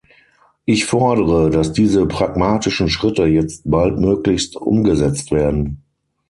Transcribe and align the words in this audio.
Ich 0.65 0.85
fordere, 0.85 1.51
dass 1.51 1.73
diese 1.73 2.07
pragmatischen 2.07 2.89
Schritte 2.89 3.25
jetzt 3.27 3.69
baldmöglichst 3.69 4.55
umgesetzt 4.55 5.29
werden. 5.31 5.83